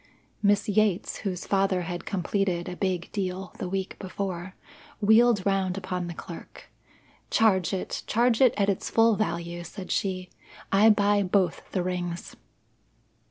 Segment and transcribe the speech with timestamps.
[0.41, 4.55] Miss Yates, whose father had completed a big "deal" the week before,
[4.99, 6.71] wheeled round upon the clerk.
[7.29, 8.01] "Charge it!
[8.07, 10.31] charge it at its full value," said she.
[10.71, 12.35] "I buy both the rings."